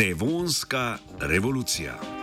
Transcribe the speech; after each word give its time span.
Devonska 0.00 0.98
revolucija. 1.20 2.19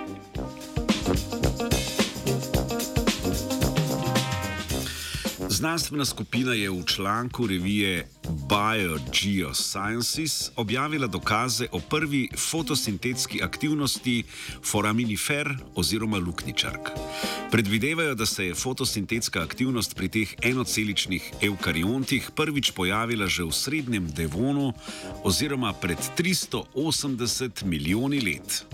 Znanstvena 5.57 6.05
skupina 6.05 6.53
je 6.53 6.69
v 6.69 6.85
članku 6.85 7.47
revije 7.47 8.07
BioGeosciences 8.49 10.51
objavila 10.55 11.07
dokaze 11.07 11.67
o 11.71 11.79
prvi 11.79 12.29
fotosintetski 12.37 13.43
aktivnosti 13.43 14.23
foraminifer 14.63 15.57
oziroma 15.75 16.17
lukničark. 16.17 16.89
Predvidevajo, 17.51 18.15
da 18.15 18.25
se 18.25 18.45
je 18.45 18.55
fotosintetska 18.55 19.41
aktivnost 19.41 19.95
pri 19.95 20.09
teh 20.09 20.35
enoceličnih 20.41 21.33
eukariontih 21.41 22.31
prvič 22.35 22.71
pojavila 22.71 23.27
že 23.27 23.43
v 23.43 23.51
srednjem 23.51 24.11
Devonu 24.13 24.73
oziroma 25.23 25.73
pred 25.73 25.97
380 26.17 27.65
milijoni 27.65 28.21
let. 28.21 28.65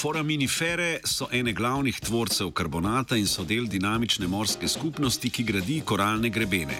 Foraminifere 0.00 1.00
so 1.04 1.26
ene 1.32 1.52
glavnih 1.52 1.98
tvorcev 2.00 2.50
karbonata 2.56 3.16
in 3.20 3.26
so 3.28 3.44
del 3.44 3.66
dinamične 3.68 4.28
morske 4.32 4.68
skupnosti, 4.68 5.28
ki 5.30 5.44
gradi 5.44 5.82
koralne 5.84 6.30
grebene. 6.32 6.78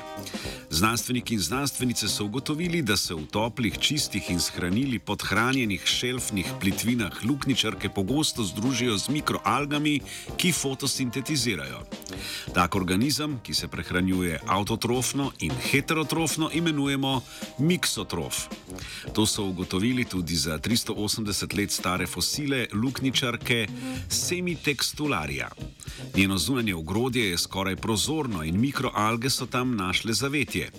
Znanstveniki 0.71 1.35
in 1.35 1.41
znanstvenice 1.41 2.09
so 2.09 2.25
ugotovili, 2.25 2.81
da 2.83 2.97
se 2.97 3.15
v 3.15 3.27
toplih, 3.27 3.77
čistih 3.79 4.31
in 4.31 4.41
shranili 4.41 4.99
podhranjenih 4.99 5.85
šelfnih 5.85 6.47
plitvinah 6.61 7.19
lukničarke 7.25 7.89
pogosto 7.89 8.45
združijo 8.45 8.97
z 8.99 9.09
mikroalgami, 9.09 10.01
ki 10.37 10.53
fotosintetizirajo. 10.53 11.83
Tak 12.55 12.75
organizem, 12.75 13.41
ki 13.43 13.55
se 13.55 13.69
prehranjuje 13.69 14.41
autotrofno 14.47 15.33
in 15.41 15.53
heterotrofno, 15.71 16.51
imenujemo 16.55 17.21
miksotrof. 17.59 18.47
To 19.13 19.27
so 19.27 19.45
ugotovili 19.45 20.05
tudi 20.05 20.37
za 20.37 20.59
380 20.59 21.59
let 21.59 21.71
stare 21.71 22.07
fosile 22.07 22.67
lukničarke 22.73 23.10
Semitextularia. 24.09 25.51
Njeno 26.17 26.39
zunanje 26.39 26.75
ogrodje 26.75 27.31
je 27.31 27.39
skoraj 27.39 27.77
prozorno 27.77 28.45
in 28.45 28.61
mikroalge 28.61 29.31
so 29.31 29.47
tam 29.47 29.77
našle 29.77 30.13
zavetje. 30.13 30.71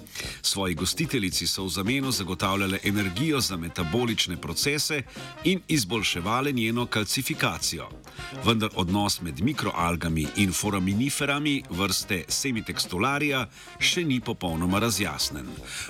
Svoji 0.42 0.76
gostiteljici 0.76 1.48
so 1.48 1.64
v 1.64 1.70
zameno 1.70 2.12
zagotavljale 2.12 2.80
energijo 2.84 3.42
za 3.42 3.58
metabolične 3.58 4.38
procese 4.42 5.04
in 5.44 5.59
izboljševale 5.67 6.52
njeno 6.52 6.86
kalcifikacijo. 6.86 7.89
Vendar 8.45 8.70
odnos 8.76 9.22
med 9.22 9.42
mikroalgami 9.42 10.28
in 10.36 10.54
foraminiferami 10.54 11.64
vrste 11.70 12.23
Semitextularia 12.28 13.48
še 13.80 14.04
ni 14.04 14.20
popolnoma 14.20 14.80
razjasnen. 14.80 15.48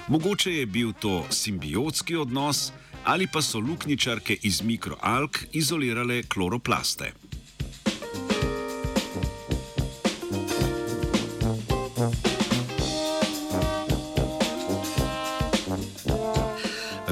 Mogoče 0.07 0.53
je 0.53 0.65
bil 0.65 0.93
to 0.99 1.25
simbiotski 1.29 2.15
odnos 2.15 2.71
ali 3.03 3.27
pa 3.27 3.41
so 3.41 3.59
lukničarke 3.59 4.37
iz 4.41 4.61
mikroalg 4.61 5.37
izolirale 5.51 6.23
kloroplaste. 6.23 7.13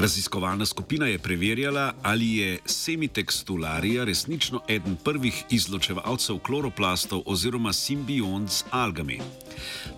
Raziskovalna 0.00 0.66
skupina 0.66 1.06
je 1.06 1.18
preverjala, 1.18 1.92
ali 2.02 2.36
je 2.36 2.58
semitextularija 2.64 4.04
resnično 4.04 4.60
eden 4.68 4.96
prvih 5.04 5.44
izločevalcev 5.50 6.38
kloroplastov 6.38 7.22
oziroma 7.26 7.72
simbiont 7.72 8.50
z 8.50 8.64
algami. 8.70 9.20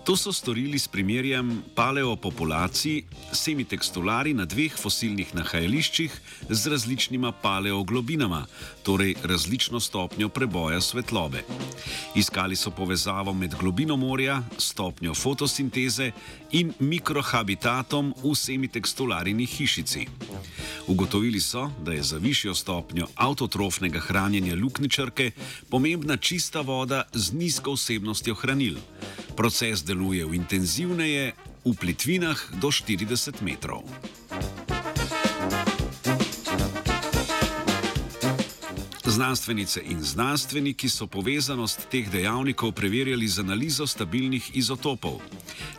To 0.03 0.17
so 0.17 0.33
storili 0.33 0.79
s 0.79 0.87
primerjem 0.87 1.63
paleopopulacij 1.75 3.03
semitextulari 3.31 4.33
na 4.33 4.45
dveh 4.45 4.75
fosilnih 4.75 5.35
nahajališčih 5.35 6.11
z 6.49 6.67
različnima 6.67 7.31
paleoglobinama, 7.31 8.45
torej 8.83 9.15
različno 9.23 9.79
stopnjo 9.79 10.29
preboja 10.29 10.81
svetlobe. 10.81 11.43
Iskali 12.15 12.55
so 12.55 12.71
povezavo 12.71 13.33
med 13.33 13.55
globino 13.59 13.97
morja, 13.97 14.43
stopnjo 14.57 15.13
fotosinteze 15.13 16.11
in 16.51 16.73
mikrohabitatom 16.79 18.13
v 18.23 18.35
semitextularini 18.35 19.45
hišici. 19.45 20.07
Ugotovili 20.87 21.39
so, 21.39 21.71
da 21.85 21.91
je 21.91 22.03
za 22.03 22.17
višjo 22.17 22.55
stopnjo 22.55 23.07
avtotrofnega 23.15 23.99
hranjenja 23.99 24.55
lukničarke 24.55 25.31
pomembna 25.69 26.17
čista 26.17 26.61
voda 26.61 27.03
z 27.13 27.33
nizko 27.33 27.73
vsebnostjo 27.73 28.35
hranil. 28.35 28.77
Proces 29.33 29.81
deluje 29.81 30.21
intenzivneje, 30.37 31.33
v 31.63 31.71
plitvinah 31.73 32.59
do 32.59 32.69
40 32.69 33.41
metrov. 33.41 33.87
Znanstvenice 39.05 39.81
in 39.83 40.03
znanstveniki 40.03 40.87
so 40.89 41.07
povezanost 41.07 41.89
teh 41.91 42.07
dejavnikov 42.11 42.71
preverjali 42.71 43.27
z 43.27 43.39
analizo 43.43 43.87
stabilnih 43.87 44.55
izotopov. 44.55 45.19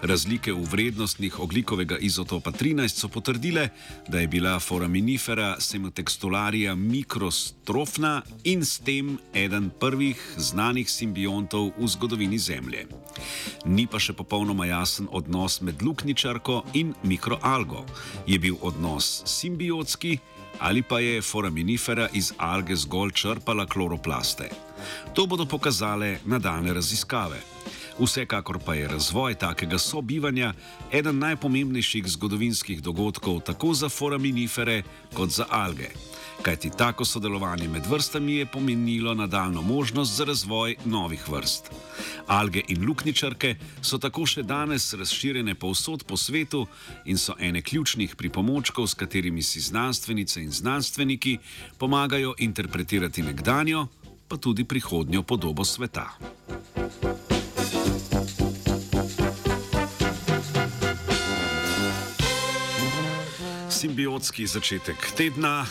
Razlike 0.02 0.52
v 0.52 0.66
vrednostih 0.70 1.40
oglikovega 1.40 1.96
izotopa 1.98 2.52
13 2.52 3.00
so 3.00 3.08
potrdile, 3.08 3.68
da 4.08 4.20
je 4.20 4.28
bila 4.28 4.60
foraminifera 4.60 5.56
semotextularija 5.58 6.74
mikrostrofna 6.74 8.22
in 8.44 8.64
s 8.64 8.78
tem 8.78 9.18
eden 9.32 9.70
prvih 9.80 10.20
znanih 10.36 10.90
simbiontov 10.90 11.72
v 11.78 11.88
zgodovini 11.88 12.38
Zemlje. 12.38 12.86
Ni 13.64 13.86
pa 13.86 13.98
še 13.98 14.12
popolnoma 14.12 14.66
jasen 14.66 15.08
odnos 15.10 15.60
med 15.60 15.82
lukničarko 15.82 16.62
in 16.74 16.92
mikroalgo. 17.02 17.86
Je 18.26 18.38
bil 18.38 18.60
odnos 18.60 19.22
simbiotski? 19.24 20.18
ali 20.58 20.82
pa 20.82 21.00
je 21.00 21.22
foraminifera 21.22 22.08
iz 22.12 22.32
alge 22.38 22.76
zgolj 22.76 23.10
črpala 23.14 23.66
kloroplaste. 23.66 24.50
To 25.14 25.26
bodo 25.26 25.46
pokazale 25.46 26.18
nadaljne 26.24 26.74
raziskave. 26.74 27.40
Vsekakor 27.98 28.58
pa 28.64 28.74
je 28.74 28.88
razvoj 28.88 29.34
takega 29.34 29.78
sobivanja 29.78 30.52
eden 30.92 31.18
najpomembnejših 31.18 32.08
zgodovinskih 32.08 32.82
dogodkov 32.82 33.40
tako 33.40 33.74
za 33.74 33.88
foraminifere 33.88 34.82
kot 35.14 35.30
za 35.30 35.46
alge 35.50 35.90
kajti 36.44 36.70
tako 36.70 37.04
sodelovanje 37.04 37.68
med 37.68 37.86
vrstami 37.86 38.34
je 38.34 38.46
pomenilo 38.46 39.14
nadaljno 39.14 39.62
možnost 39.62 40.16
za 40.16 40.24
razvoj 40.24 40.76
novih 40.84 41.28
vrst. 41.28 41.70
Alge 42.26 42.62
in 42.68 42.84
lukničarke 42.86 43.54
so 43.82 43.98
tako 43.98 44.26
še 44.26 44.42
danes 44.42 44.92
razširjene 44.92 45.54
povsod 45.54 46.04
po 46.04 46.16
svetu 46.16 46.66
in 47.04 47.18
so 47.18 47.32
ene 47.40 47.62
ključnih 47.62 48.16
pripomočkov, 48.16 48.86
s 48.86 48.94
katerimi 48.94 49.42
si 49.42 49.60
znanstvenice 49.60 50.42
in 50.42 50.50
znanstveniki 50.50 51.38
pomagajo 51.78 52.34
interpretirati 52.38 53.22
nekdanjo, 53.22 53.86
pa 54.28 54.36
tudi 54.36 54.64
prihodnjo 54.64 55.22
podobo 55.22 55.64
sveta. 55.64 56.33
Simbiotski 63.84 64.46
začetek 64.46 64.96
tedna 65.12 65.66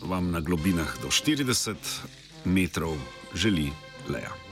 vam 0.00 0.30
na 0.32 0.40
globinah 0.40 0.88
do 1.04 1.12
40 1.12 1.76
metrov 2.48 2.96
želi 3.36 3.68
leja. 4.08 4.47